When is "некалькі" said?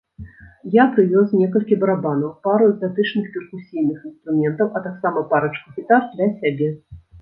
1.41-1.77